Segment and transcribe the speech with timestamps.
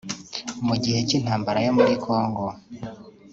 [0.67, 2.45] Mu gihe cy’intambara yo muri Kongo